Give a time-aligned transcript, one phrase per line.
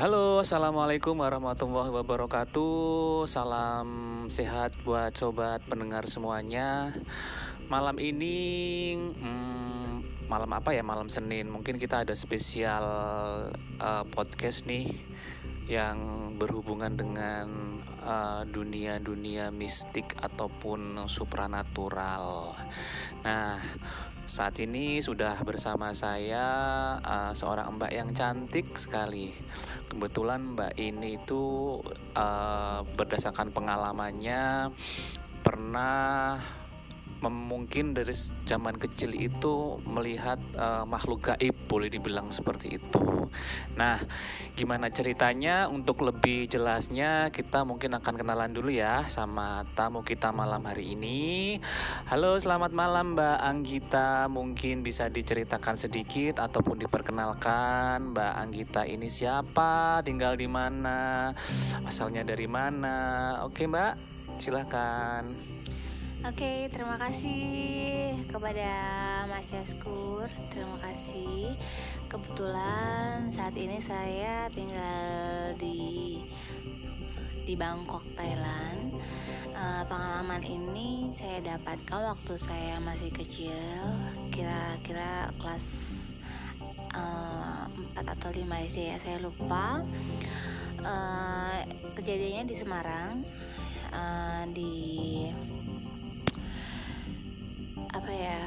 [0.00, 3.28] Halo, assalamualaikum warahmatullahi wabarakatuh.
[3.28, 3.88] Salam
[4.32, 6.88] sehat buat sobat pendengar semuanya.
[7.68, 10.80] Malam ini, hmm, malam apa ya?
[10.80, 11.52] Malam Senin.
[11.52, 12.80] Mungkin kita ada spesial
[13.76, 14.88] uh, podcast nih
[15.68, 17.69] yang berhubungan dengan
[18.02, 22.56] uh, dunia-dunia mistik ataupun supranatural.
[23.24, 23.60] Nah,
[24.30, 26.44] saat ini sudah bersama saya
[27.02, 29.34] uh, seorang mbak yang cantik sekali.
[29.90, 31.76] Kebetulan mbak ini itu
[32.14, 34.70] uh, berdasarkan pengalamannya
[35.42, 36.38] pernah
[37.28, 38.16] mungkin dari
[38.48, 43.28] zaman kecil itu melihat uh, makhluk gaib boleh dibilang seperti itu.
[43.76, 44.00] Nah,
[44.56, 45.68] gimana ceritanya?
[45.68, 51.60] Untuk lebih jelasnya kita mungkin akan kenalan dulu ya sama tamu kita malam hari ini.
[52.08, 54.26] Halo, selamat malam Mbak Anggita.
[54.32, 61.30] Mungkin bisa diceritakan sedikit ataupun diperkenalkan Mbak Anggita ini siapa, tinggal di mana,
[61.84, 63.38] asalnya dari mana.
[63.44, 64.08] Oke, Mbak.
[64.40, 65.59] Silahkan.
[66.20, 68.68] Oke, terima kasih kepada
[69.24, 70.28] Mas Yaskur.
[70.52, 71.56] Terima kasih.
[72.12, 76.20] Kebetulan saat ini saya tinggal di
[77.48, 79.00] di Bangkok, Thailand.
[79.56, 83.56] Uh, pengalaman ini saya dapatkan waktu saya masih kecil,
[84.28, 85.64] kira-kira kelas
[87.00, 87.64] uh,
[87.96, 89.80] eh, 4 atau 5 SD ya, saya lupa.
[90.84, 91.64] Uh,
[91.96, 93.24] kejadiannya di Semarang,
[93.88, 94.72] uh, di
[97.90, 98.38] apa ya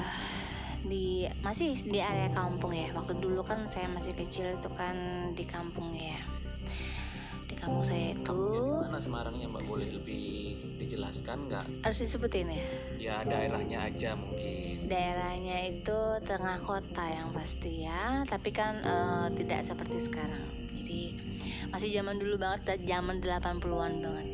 [0.84, 2.92] di masih di area kampung ya.
[2.92, 4.96] Waktu dulu kan saya masih kecil itu kan
[5.36, 6.20] di kampung ya.
[7.48, 8.40] Di kampung saya itu
[8.84, 9.64] mana Semarangnya mbak?
[9.64, 11.66] Boleh lebih dijelaskan nggak?
[11.88, 12.68] Harus disebutin ya?
[13.00, 14.88] Ya daerahnya aja mungkin.
[14.88, 20.44] Daerahnya itu tengah kota yang pasti ya tapi kan uh, tidak seperti sekarang.
[20.76, 21.16] Jadi
[21.72, 24.28] masih zaman dulu banget zaman 80-an banget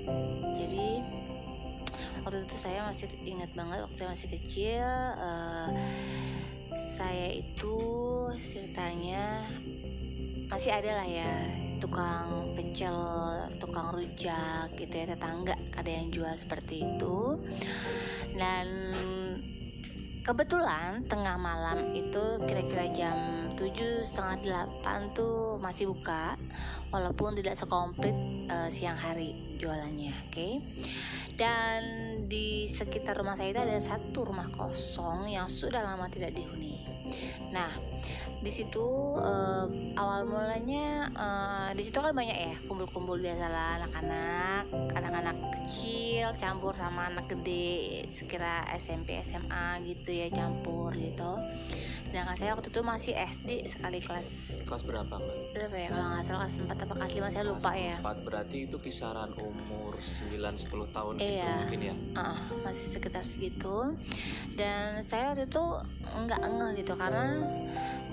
[2.29, 4.85] waktu itu saya masih ingat banget waktu saya masih kecil
[5.17, 5.73] uh,
[6.77, 7.73] saya itu
[8.37, 9.49] ceritanya
[10.45, 11.33] masih ada lah ya
[11.81, 12.93] tukang pecel,
[13.57, 17.41] tukang rujak gitu ya tetangga ada yang jual seperti itu
[18.37, 18.93] dan
[20.21, 23.17] kebetulan tengah malam itu kira-kira jam
[23.57, 26.37] tujuh setengah delapan tuh masih buka
[26.93, 28.13] walaupun tidak sekomplit
[28.53, 30.53] uh, siang hari jualannya oke okay?
[31.35, 31.81] dan
[32.29, 36.85] di sekitar rumah saya itu ada satu rumah kosong yang sudah lama tidak dihuni.
[37.49, 37.73] Nah,
[38.39, 39.65] di situ uh,
[39.97, 44.63] awal mulanya uh, di situ kan banyak ya kumpul-kumpul biasalah anak-anak,
[44.93, 51.41] anak-anak kecil campur sama anak gede, sekira SMP SMA gitu ya campur gitu.
[52.09, 54.27] Sedangkan saya waktu itu masih SD sekali kelas.
[54.65, 55.53] Kelas berapa mbak?
[55.53, 55.87] Berapa ya?
[55.93, 57.97] Kalau nggak salah kelas 4 atau kelas 5 saya lupa ya.
[58.01, 61.45] 4 berarti itu kisaran umur 9-10 tahun gitu iya.
[61.45, 61.95] gitu mungkin ya?
[62.17, 63.93] Uh, masih sekitar segitu.
[64.57, 65.63] Dan saya waktu itu
[66.01, 67.45] nggak ngeh gitu karena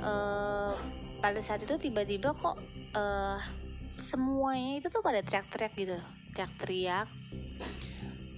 [0.04, 0.76] uh,
[1.24, 2.60] pada saat itu tiba-tiba kok
[2.92, 3.40] uh,
[3.96, 5.96] semuanya itu tuh pada teriak-teriak gitu.
[6.36, 7.08] Teriak-teriak.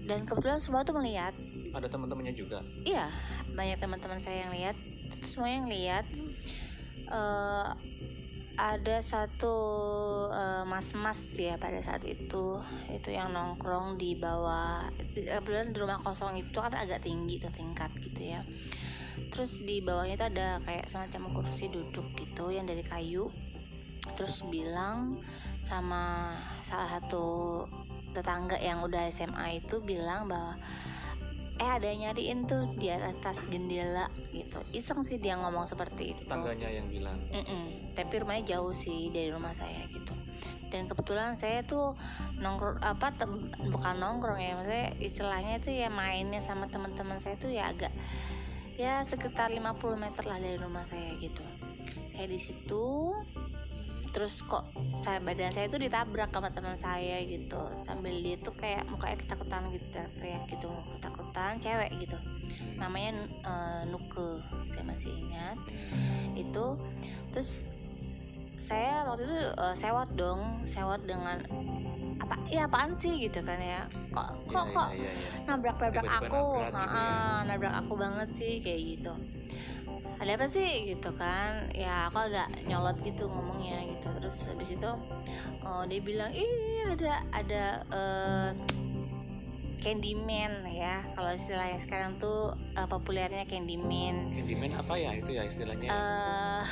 [0.06, 1.34] Dan kebetulan semua tuh melihat.
[1.75, 2.62] Ada teman-temannya juga?
[2.86, 3.10] Iya
[3.58, 4.78] banyak teman-teman saya yang lihat
[5.14, 6.04] itu semua yang lihat
[7.08, 7.72] uh,
[8.58, 9.54] ada satu
[10.34, 12.58] uh, mas-mas ya pada saat itu.
[12.91, 17.94] Itu yang nongkrong di bawah kebetulan di rumah kosong itu kan agak tinggi tuh tingkat
[18.02, 18.42] gitu ya.
[19.30, 23.30] Terus di bawahnya itu ada kayak semacam kursi duduk gitu yang dari kayu.
[24.19, 25.22] Terus bilang
[25.62, 26.34] sama
[26.66, 27.62] salah satu
[28.10, 30.58] tetangga yang udah SMA itu bilang bahwa
[31.58, 34.62] eh ada yang nyariin tuh di atas jendela gitu.
[34.70, 36.22] Iseng sih dia ngomong seperti itu.
[36.24, 37.19] Tangganya yang bilang.
[37.34, 37.64] Mm -mm.
[37.98, 40.14] tapi rumahnya jauh sih dari rumah saya gitu.
[40.70, 41.98] Dan kebetulan saya tuh
[42.38, 43.10] nongkrong apa
[43.74, 47.90] bukan nongkrong ya maksudnya istilahnya itu ya mainnya sama teman-teman saya tuh ya agak
[48.78, 51.43] ya sekitar 50 meter lah dari rumah saya gitu.
[52.14, 53.11] Saya di situ
[54.10, 54.64] terus kok
[55.05, 57.60] saya badan saya itu ditabrak sama teman saya gitu.
[57.84, 59.87] Sambil dia tuh kayak mukanya ketakutan gitu
[60.19, 62.16] teriak gitu ketakutan cewek gitu.
[62.81, 65.58] Namanya uh, Nuke saya masih ingat.
[66.34, 66.81] Itu
[67.31, 67.62] terus
[68.58, 71.40] saya waktu itu uh, sewot dong sewot dengan
[72.19, 73.87] apa ya apaan sih gitu kan ya.
[74.11, 75.46] Kok kok ya, kok ya, ya, ya.
[75.46, 76.44] nabrak nabrak aku?
[76.58, 77.44] nabrak, gitu ya.
[77.46, 79.12] nabrak aku banget sih kayak gitu
[80.19, 84.91] ada apa sih gitu kan ya aku agak nyolot gitu ngomongnya gitu terus habis itu
[85.62, 88.50] oh, dia bilang ih ada ada uh,
[89.79, 95.91] Candyman ya kalau istilahnya sekarang tuh uh, populernya Candyman Candyman apa ya itu ya istilahnya
[95.94, 96.62] uh,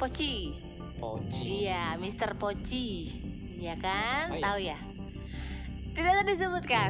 [0.00, 0.56] Poci
[1.02, 1.66] Poci.
[1.66, 2.38] Iya, Mr.
[2.38, 3.10] Poci.
[3.58, 4.30] Iya kan?
[4.30, 4.44] Oh, iya.
[4.46, 4.78] Tahu ya?
[5.92, 6.88] Tidak usah disebutkan.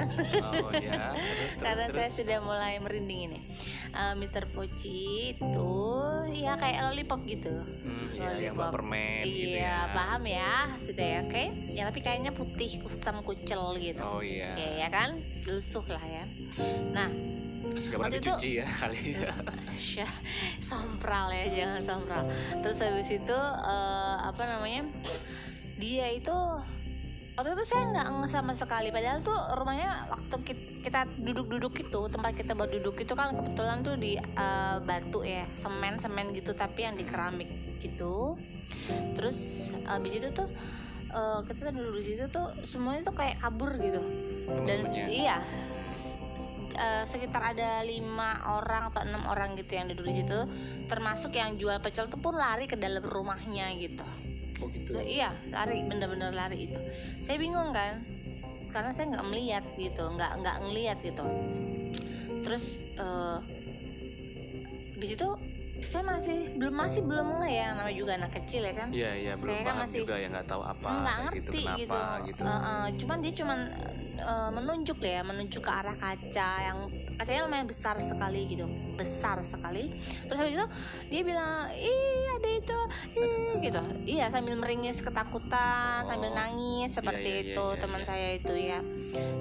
[0.63, 1.11] Oh ya.
[1.11, 2.13] Terus terus Karena saya terus.
[2.15, 3.41] sudah mulai merinding ini.
[3.91, 4.47] Eh, Mr.
[4.49, 5.03] Poci
[5.33, 5.73] itu
[6.33, 7.51] ya kayak lollipop gitu.
[7.51, 8.59] Hmm, iya, yang Lollipop.
[8.59, 9.77] bawa permen Iya, gitu ya.
[9.91, 10.55] paham ya.
[10.79, 11.45] Sudah ya, oke.
[11.69, 14.01] Ya tapi kayaknya putih kusam kucel gitu.
[14.01, 14.55] Oh iya.
[14.55, 15.19] Oke, ya kan?
[15.45, 16.25] Lusuh lah ya.
[16.89, 17.11] Nah,
[17.63, 19.33] Gak pernah Waktu itu- dicuci ya kali ya.
[20.61, 22.23] Sompral ya jangan sompral
[22.59, 24.83] terus habis itu eh, apa namanya
[25.77, 26.35] dia itu
[27.33, 28.89] waktu itu saya nggak nge sama sekali.
[28.93, 33.81] Padahal tuh rumahnya waktu ki- kita duduk-duduk itu tempat kita buat duduk itu kan kebetulan
[33.81, 38.37] tuh di eh, batu ya semen semen gitu tapi yang di keramik gitu.
[39.17, 40.49] Terus habis itu tuh
[41.09, 44.01] eh, kita duduk di situ tuh semuanya tuh kayak kabur gitu.
[44.69, 45.41] Dan iya.
[46.73, 50.39] Eh, sekitar ada lima orang atau enam orang gitu yang duduk di situ.
[50.89, 54.05] Termasuk yang jual pecel tuh pun lari ke dalam rumahnya gitu
[54.63, 54.91] Oh gitu.
[54.95, 56.79] So, iya lari bener-bener lari itu.
[57.19, 58.07] Saya bingung kan
[58.71, 61.25] karena saya nggak melihat gitu nggak nggak ngelihat gitu.
[62.47, 63.39] Terus eh
[64.95, 65.29] habis itu
[65.83, 68.89] saya masih belum masih belum nge ya namanya juga anak kecil ya kan?
[68.95, 71.99] Iya iya belum Saya kan masih juga ya nggak tahu apa nggak ngerti gitu gitu,
[71.99, 72.43] kenapa gitu.
[72.47, 73.59] Eh, eh, cuman dia cuman
[74.23, 76.79] eh, menunjuk ya menunjuk ke arah kaca yang
[77.19, 79.93] kacanya lumayan besar sekali gitu besar sekali
[80.29, 80.67] terus habis itu
[81.09, 82.79] dia bilang ih ada itu
[83.17, 86.09] ih gitu iya sambil meringis ketakutan Oh.
[86.09, 88.09] sambil nangis seperti iya, iya, itu iya, teman iya.
[88.09, 88.81] saya itu ya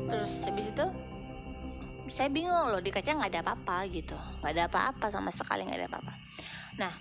[0.08, 0.86] terus habis itu
[2.12, 5.80] saya bingung loh di kaca nggak ada apa-apa gitu nggak ada apa-apa sama sekali nggak
[5.80, 6.14] ada apa-apa
[6.76, 6.94] nah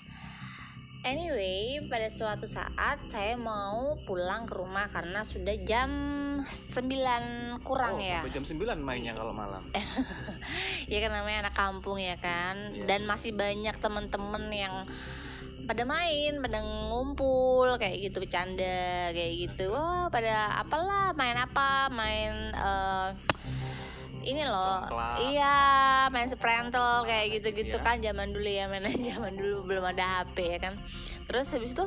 [1.01, 5.89] Anyway, pada suatu saat saya mau pulang ke rumah karena sudah jam
[6.45, 8.21] 9 kurang oh, ya.
[8.21, 9.65] Sampai jam 9 mainnya kalau malam.
[10.91, 12.75] Ya kan namanya anak kampung ya kan.
[12.75, 12.85] Iya.
[12.85, 14.75] Dan masih banyak temen-temen yang
[15.65, 19.71] pada main, pada ngumpul kayak gitu bercanda kayak gitu.
[19.71, 21.87] Wah, pada apalah main apa?
[21.95, 23.09] Main eh,
[24.23, 24.85] ini loh.
[25.19, 25.57] Iya,
[26.09, 27.83] main sprentel kayak gitu-gitu Iya.
[27.83, 30.75] kan zaman dulu ya, mainnya zaman dulu belum ada HP ya kan.
[31.25, 31.87] Terus habis itu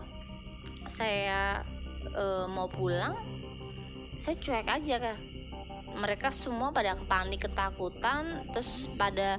[0.85, 1.61] saya
[2.05, 3.15] eh, mau pulang
[4.15, 5.17] saya cuek aja kak.
[5.93, 9.37] Mereka semua pada panik ketakutan terus pada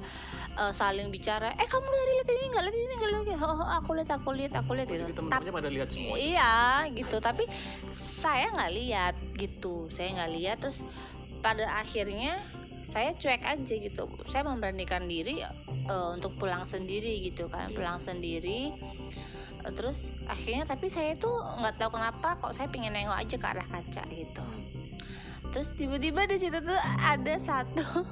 [0.55, 2.63] eh, saling bicara eh kamu lihat lihat ini nggak?
[2.63, 3.09] Lihat ini nggak?
[3.11, 5.03] Lihat oh, oh, aku lihat aku lihat aku lihat gitu.
[5.03, 6.15] Jadi Tapi- teman-temannya pada lihat semua.
[6.15, 6.53] iya
[6.89, 7.17] gitu.
[7.19, 7.43] Tapi
[7.91, 9.75] saya nggak lihat gitu.
[9.89, 10.57] Saya nggak lihat.
[10.63, 10.79] Terus
[11.43, 12.39] pada akhirnya
[12.85, 14.05] saya cuek aja gitu.
[14.29, 17.75] Saya memberanikan diri eh, untuk pulang sendiri gitu kan Iya.
[17.75, 18.69] pulang sendiri.
[19.65, 23.47] Eh, terus akhirnya tapi saya tuh nggak tahu kenapa kok saya pengen nengok aja ke
[23.49, 24.45] arah kaca gitu.
[25.49, 27.83] Terus tiba-tiba di situ tuh ada satu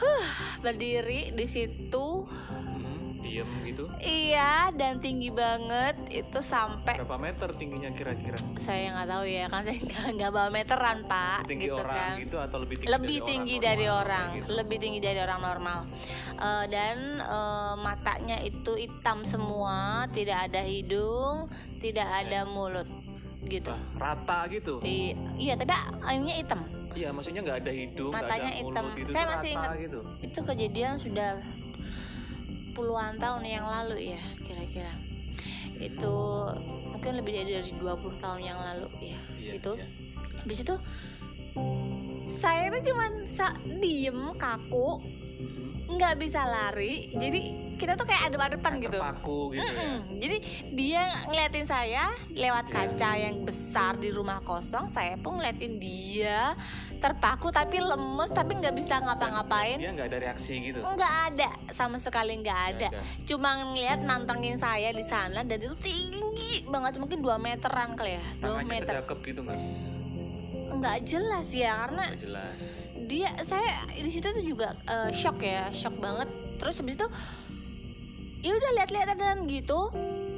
[0.00, 0.24] huh,
[0.60, 2.26] berdiri di situ.
[2.26, 3.86] Hmm, diem gitu.
[4.02, 8.36] Iya, dan tinggi banget itu sampai Berapa meter tingginya kira-kira?
[8.54, 12.20] saya nggak tahu ya kan saya nggak nggak bawa meteran pak Tinggi gitu orang kan
[12.20, 14.46] gitu atau lebih tinggi lebih dari tinggi orang dari normal, orang gitu?
[14.52, 15.78] lebih tinggi dari orang normal
[16.34, 19.76] Eh, dan eh, matanya itu hitam semua
[20.10, 21.46] tidak ada hidung
[21.78, 22.88] tidak ada mulut
[23.42, 24.78] gitu Wah, rata gitu.
[24.82, 25.70] I- iya tapi
[26.12, 26.62] ini hitam
[26.92, 28.84] Iya, maksudnya nggak ada hidung, Matanya ada hitam.
[28.84, 29.10] mulut gitu.
[29.10, 29.70] Saya masih ingat.
[29.80, 30.00] gitu.
[30.20, 31.30] itu kejadian sudah
[32.72, 34.92] puluhan tahun yang lalu ya kira-kira
[35.82, 36.14] itu
[36.88, 39.86] mungkin lebih dari 20 tahun yang lalu ya Iya, itu iya.
[40.38, 40.74] habis itu
[42.24, 45.02] saya tuh cuman sa- diem kaku.
[45.82, 47.40] Nggak bisa lari jadi
[47.72, 49.74] kita tuh kayak adep-adepan gitu terpaku gitu ya.
[49.74, 50.22] Mm-mm.
[50.22, 50.36] Jadi
[50.70, 52.74] dia ngeliatin saya lewat Iya.
[52.78, 56.54] kaca yang besar di rumah kosong, saya pun ngeliatin dia
[57.02, 59.82] terpaku tapi lemes tapi nggak bisa ngapa-ngapain.
[59.82, 60.78] Dia nggak ada reaksi gitu.
[60.78, 62.88] Nggak ada sama sekali nggak ada.
[62.94, 63.02] ada.
[63.26, 68.22] Cuma ngeliat mantengin saya di sana dan itu tinggi banget mungkin 2 meteran kali ya,
[68.38, 68.94] 2 Tangannya meter.
[69.02, 69.58] gitu nggak?
[70.72, 72.58] Nggak jelas ya karena Nggak jelas.
[73.06, 76.28] Dia saya di situ tuh juga eh, shock ya shock banget.
[76.58, 77.06] Terus habis itu
[78.42, 79.90] ya udah lihat-lihatan gitu.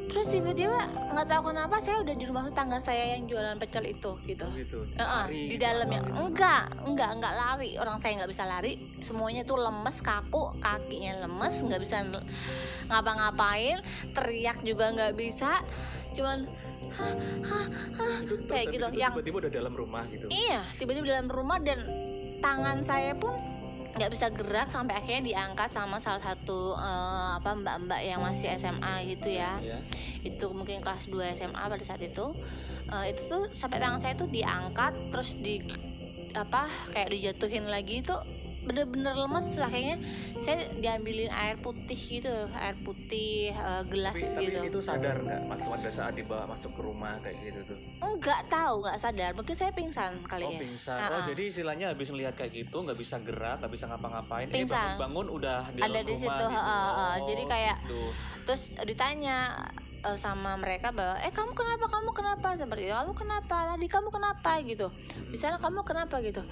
[0.05, 0.85] Terus tiba-tiba
[1.17, 4.45] nggak tahu kenapa saya udah di rumah tetangga saya yang jualan pecel itu gitu.
[4.45, 4.79] Oh gitu.
[5.01, 6.13] Heeh, Lari di dalamnya gitu.
[6.13, 7.71] enggak enggak enggak lari.
[7.81, 8.73] Orang saya nggak bisa lari.
[9.01, 12.05] Semuanya tuh lemes kaku kakinya lemes nggak bisa
[12.93, 13.81] ngapa-ngapain.
[14.13, 15.65] Teriak juga nggak bisa.
[16.13, 16.53] Cuman
[16.95, 17.15] hah,
[17.49, 17.67] hah,
[17.97, 18.87] hah, kayak gitu.
[18.93, 20.29] itu yang tiba-tiba udah dalam rumah gitu.
[20.29, 21.81] Iya, tiba-tiba di dalam rumah dan
[22.45, 23.33] tangan saya pun
[23.95, 29.17] nggak bisa gerak sampai akhirnya diangkat sama salah satu eh, apa mbak-mbak yang masih SMA
[29.17, 29.57] gitu ya.
[29.63, 29.79] Iya.
[30.21, 32.35] Itu mungkin kelas 2 SMA pada saat itu.
[32.91, 35.63] Eh, itu tuh sampai tangan saya tuh diangkat terus di
[36.35, 38.15] apa kayak dijatuhin lagi itu
[38.65, 39.97] bener-bener lemes terus akhirnya
[40.41, 44.59] saya diambilin air putih gitu air putih uh, gelas tapi, gitu.
[44.61, 47.79] tapi itu sadar nggak waktu pada saat dibawa masuk ke rumah kayak gitu tuh?
[48.01, 49.31] Nggak tahu nggak sadar.
[49.37, 50.61] Mungkin saya pingsan kali oh ya.
[50.61, 50.99] pingsan.
[50.99, 51.25] Ah, oh ah.
[51.29, 54.49] jadi istilahnya habis ngelihat kayak gitu nggak bisa gerak nggak bisa ngapa-ngapain.
[54.49, 54.97] Eh Pingsan.
[54.97, 56.57] bangun bangun udah di Ada di rumah situ, gitu.
[56.57, 56.91] ah, ah.
[56.91, 58.03] Oh, Jadi kayak gitu.
[58.49, 59.37] terus ditanya
[60.05, 61.85] eh, sama mereka bahwa eh kamu kenapa?
[61.93, 62.49] Kamu kenapa?
[62.57, 63.57] Seperti itu kamu kenapa?
[63.77, 64.51] Tadi kamu kenapa?
[64.65, 64.87] Gitu.
[65.29, 66.17] Misalnya kamu kenapa?
[66.25, 66.43] Gitu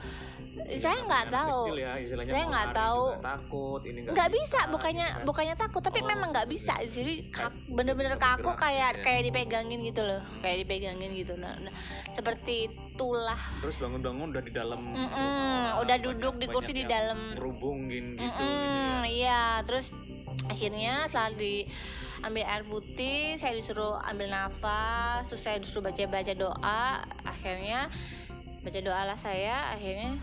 [0.52, 1.92] saya nggak tahu kecil ya,
[2.23, 5.25] saya nggak tahu takut ini nggak bisa gitu bukannya kan.
[5.25, 6.54] bukannya takut tapi Oh, memang nggak gitu.
[6.54, 9.02] bisa jadi Kayak kak- bener-bener kaku bergerak kayak gitu ya.
[9.02, 11.73] kayak dipegangin gitu loh kayak dipegangin gitu nah, nah,
[12.06, 16.85] seperti itulah terus bangun-bangun udah di dalam Mm-mm, rumah, udah banyak- duduk di kursi di
[16.85, 19.09] dalam ngerubungin gitu, gitu Mm-mm, ya.
[19.09, 19.88] iya terus
[20.44, 26.85] akhirnya setelah diambil air putih saya disuruh ambil nafas terus saya disuruh baca baca doa
[27.25, 27.88] akhirnya
[28.61, 30.21] baca doa lah saya akhirnya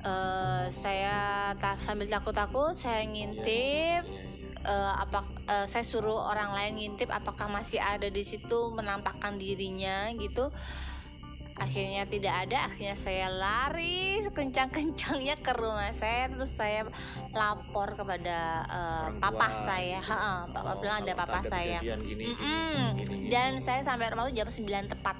[0.00, 1.16] eh, saya
[1.56, 4.02] ta- sambil takut takut saya ngintip
[4.60, 10.08] eh, apa eh, saya suruh orang lain ngintip apakah masih ada di situ menampakkan dirinya
[10.16, 10.48] gitu
[11.60, 16.88] akhirnya tidak ada akhirnya saya lari sekencang-kencangnya ke rumah saya terus saya
[17.36, 20.08] lapor kepada Orang papa tua saya gitu.
[20.08, 22.80] Ha-ha, papa Oh, bilang ada papa ada saya gini, gini, Mm-mm.
[22.96, 23.28] gini, gini.
[23.28, 25.19] dan saya sampai rumah itu jam 9 tepat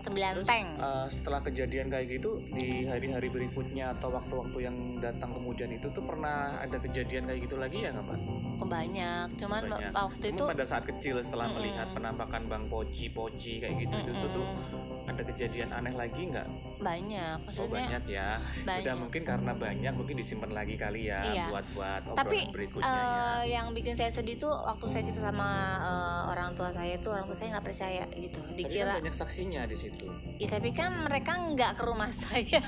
[0.00, 5.36] 9 Terus, teng eh, setelah kejadian kayak gitu di hari-hari berikutnya atau waktu-waktu yang datang
[5.36, 8.18] kemudian itu tuh pernah ada kejadian kayak gitu lagi ya nggak pak?
[8.60, 9.92] oh, banyak cuman Banyak.
[9.92, 11.56] waktu Cuma itu pada saat kecil setelah Mm-mm.
[11.60, 15.10] melihat penampakan bang poci poci kayak gitu itu tuh, tuh Mm-mm.
[15.10, 16.48] ada kejadian aneh lagi nggak?
[16.80, 18.28] Banyak Oh maksudnya banyak ya.
[18.60, 18.82] banyak.
[18.82, 21.46] Udah mungkin karena banyak mungkin disimpan lagi kali ya Iya.
[21.48, 23.04] buat buat tapi berikutnya ya.
[23.38, 27.12] eh, yang bikin saya sedih tuh waktu saya cerita sama eh, orang tua saya tuh
[27.12, 30.06] orang tua saya nggak percaya gitu Tapi kan dikira banyak saksinya di situ.
[30.34, 32.60] ya tapi kan mereka nggak ke rumah saya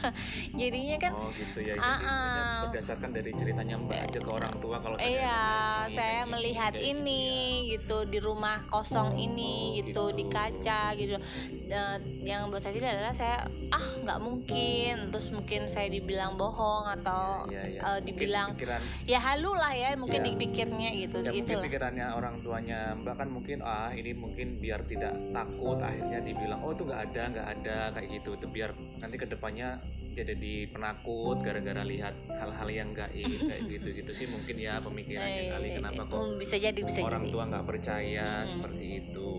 [0.50, 1.74] jadinya kan oh gitu ya.
[1.74, 2.68] Jadi ah.
[2.68, 5.40] berdasarkan dari ceritanya Mbak aja ke orang tua kalau Iya,
[5.82, 7.70] ini, saya kayak gini, melihat kayak gitu ini ya.
[7.72, 10.04] gitu di rumah kosong ini Oh, gitu gitu.
[10.14, 11.16] di kaca gitu.
[11.64, 13.36] Dan yang buat saya sedih adalah saya
[13.68, 17.80] ah nggak mungkin terus mungkin saya dibilang bohong atau Iya, iya.
[17.80, 20.28] eh, Mungkin dibilang pikiran ya halu lah ya mungkin Iya.
[20.34, 24.82] dipikirnya gitu ya gitu mungkin pikirannya orang tuanya Mbak kan mungkin ah ini mungkin biar
[24.82, 29.16] tidak takut akhirnya dibilang oh itu nggak ada nggak ada kayak gitu itu biar nanti
[29.16, 29.78] ke depannya
[30.12, 35.48] jadi di penakut gara-gara lihat hal-hal yang gaib kayak gitu gitu sih mungkin ya pemikirannya
[35.48, 37.32] kali Eh, kenapa kok hmm, bisa jadi bisa orang jadi.
[37.32, 38.48] tua nggak percaya Hmm.
[38.48, 39.32] seperti itu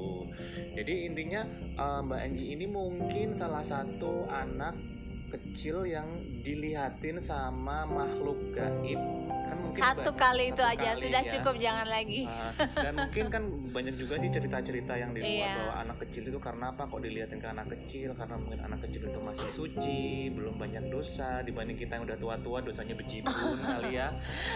[0.74, 1.42] jadi intinya
[1.74, 4.76] eh, Mbak Anggi ini mungkin salah satu anak
[5.30, 9.02] kecil yang dilihatin sama makhluk gaib
[9.54, 11.30] kan mungkin Satu banyak- kali itu satu aja kali sudah ya.
[11.30, 12.22] cukup jangan lagi.
[12.24, 12.52] Ah,
[12.86, 15.54] dan mungkin kan banyak juga di cerita-cerita yang di luar Iya.
[15.56, 19.02] bahwa anak kecil itu karena apa kok dilihatin ke anak kecil karena mungkin anak kecil
[19.04, 23.34] itu masih suci belum banyak dosa dibanding kita yang udah tua-tua dosanya bejibun
[23.64, 24.10] kali ya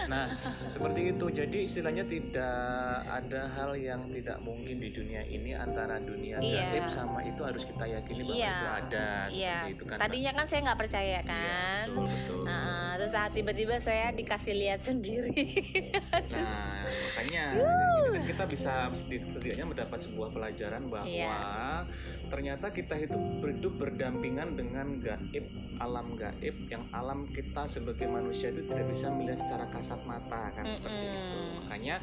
[0.06, 0.26] nah
[0.68, 2.58] seperti itu jadi istilahnya tidak
[3.04, 6.70] ada hal yang tidak mungkin di dunia ini antara dunia Iya.
[6.72, 8.50] gaib sama itu harus kita yakini bahwa Iya.
[8.50, 9.50] itu ada Iya.
[9.52, 11.84] seperti itu kan Tadinya kan saya nggak percaya Iya, kan.
[11.88, 12.40] betul, betul.
[12.44, 15.36] Nah, terus saat tiba-tiba saya dikasih lihat sendiri.
[16.28, 21.82] Nah, makanya kan kita bisa sedikit- setidaknya mendapat sebuah pelajaran bahwa Iya.
[22.28, 25.44] ternyata kita itu hidup berdampingan dengan gaib,
[25.78, 30.64] alam gaib yang alam kita sebagai manusia itu tidak bisa melihat secara kasat mata kan
[30.64, 31.18] seperti Mm-mm.
[31.18, 31.40] itu.
[31.64, 31.96] Makanya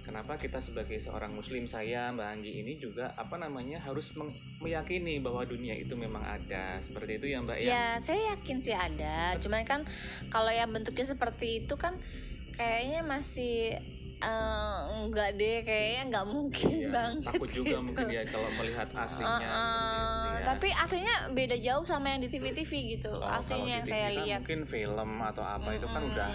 [0.00, 4.14] kenapa kita sebagai seorang muslim saya Mbak Anggi ini juga apa namanya harus
[4.58, 6.78] meyakini bahwa dunia itu memang ada.
[6.78, 7.68] Seperti itu ya Mbak ya.
[7.68, 9.34] ya, saya yakin sih ada.
[9.38, 9.80] Cuman kan
[10.28, 11.98] kalau yang bentuknya seperti itu kan
[12.52, 13.76] kayaknya masih
[15.02, 17.26] enggak deh, kayaknya nggak mungkin Iya, banget.
[17.26, 17.82] takut juga gitu.
[17.82, 20.44] mungkin ya kalau melihat aslinya seperti itu ya.
[20.46, 23.10] Tapi aslinya beda jauh sama yang di TV-TV gitu.
[23.10, 24.40] Oh, kalau aslinya yang di saya TV kan lihat.
[24.46, 26.30] mungkin film atau apa itu kan udah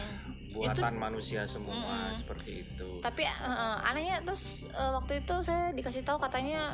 [0.48, 2.16] buatan manusia semua Mm-mm.
[2.16, 2.89] seperti itu.
[3.00, 6.74] tapi eh, anehnya terus eh, waktu itu saya dikasih tahu katanya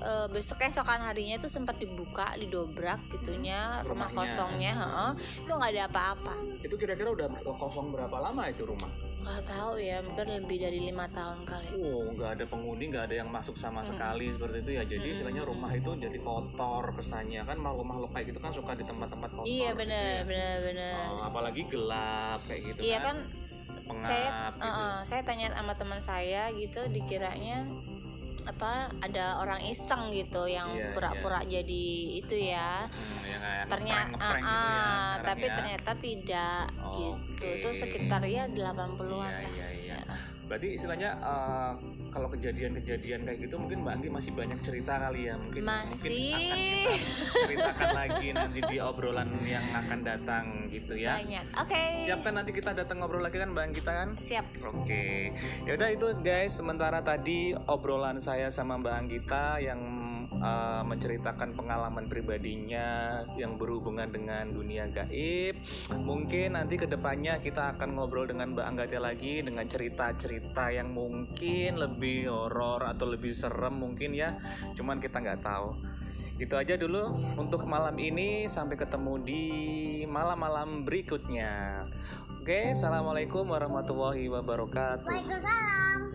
[0.00, 4.16] eh, besok keesokan harinya itu sempat dibuka didobrak gitunya rumah Rumahnya.
[4.30, 5.10] kosongnya heeh.
[5.44, 8.88] itu nggak ada apa-apa Itu kira-kira udah kosong berapa lama itu rumah?
[9.20, 13.16] Nggak tahu ya mungkin lebih dari lima tahun kali Oh, nggak ada penghuni, nggak ada
[13.20, 13.88] yang masuk sama Mm.
[13.92, 14.82] sekali seperti itu ya.
[14.82, 15.14] Jadi Mm.
[15.14, 19.46] istilahnya rumah itu jadi kotor kesannya kan makhluk-makhluk kayak gitu kan suka di tempat-tempat kotor.
[19.46, 20.22] iya gitu benar ya.
[20.24, 23.04] benar benar Oh, apalagi gelap kayak gitu iya kan.
[23.06, 23.16] kan
[23.86, 24.66] Pengap saya gitu.
[24.66, 27.68] eh, saya tanya sama teman saya gitu dikiranya
[28.42, 34.42] apa ada orang iseng gitu yang Iya, pura-pura jadi itu ya Hmm, kayak ternyata ngeprank-ngeprank
[34.42, 35.54] gitu ya, sekarang tapi ya.
[35.54, 36.96] ternyata tidak Oke.
[36.98, 38.62] gitu itu sekitar ya 80-an
[39.30, 39.89] Iya, lah iya, iya.
[40.50, 41.78] Berarti istilahnya uh,
[42.10, 45.38] kalau kejadian-kejadian kayak gitu mungkin Mbak Anggi masih banyak cerita kali ya.
[45.38, 46.10] Mungkin Masih.
[46.10, 46.90] mungkin akan kita
[47.30, 51.22] ceritakan lagi nanti di obrolan yang akan datang gitu ya.
[51.22, 51.46] Banyak.
[51.54, 51.82] Oke.
[52.02, 54.08] Siapkan nanti kita datang ngobrol lagi kan Mbak Anggita kan?
[54.18, 54.46] Siap.
[54.74, 55.30] Oke,
[55.62, 56.58] ya udah itu guys.
[56.58, 59.78] Sementara tadi obrolan saya sama Mbak Anggita yang
[60.40, 65.60] uh, menceritakan pengalaman pribadinya yang berhubungan dengan dunia gaib.
[65.94, 71.78] Mungkin nanti ke depannya kita akan ngobrol dengan Mbak Anggita lagi dengan cerita-cerita yang mungkin
[71.78, 74.34] lebih horor atau lebih serem mungkin ya.
[74.74, 75.76] Cuman kita nggak tahu.
[76.40, 78.48] Itu aja dulu untuk malam ini.
[78.48, 79.44] Sampai ketemu di
[80.08, 81.84] malam-malam berikutnya.
[82.40, 85.04] Oke, assalamualaikum warahmatullahi wabarakatuh.
[85.04, 86.09] Waalaikumsalam.